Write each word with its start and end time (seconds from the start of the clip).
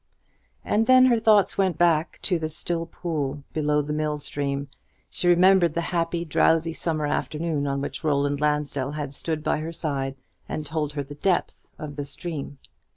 And 0.65 0.87
then 0.87 1.05
her 1.05 1.19
thoughts 1.19 1.59
went 1.59 1.77
back 1.77 2.17
to 2.23 2.39
the 2.39 2.49
still 2.49 2.87
pool 2.87 3.43
below 3.53 3.83
the 3.83 3.93
mill 3.93 4.17
stream. 4.17 4.67
She 5.11 5.27
remembered 5.27 5.75
the 5.75 5.81
happy, 5.93 6.25
drowsy 6.25 6.73
summer 6.73 7.05
afternoon 7.05 7.67
on 7.67 7.81
which 7.81 8.03
Roland 8.03 8.41
Lansdell 8.41 8.93
had 8.93 9.13
stood 9.13 9.43
by 9.43 9.59
her 9.59 9.71
side 9.71 10.15
and 10.49 10.65
told 10.65 10.93
her 10.93 11.03
the 11.03 11.13
depth 11.13 11.67
of 11.77 11.97
the 11.97 12.03
stream. 12.03 12.57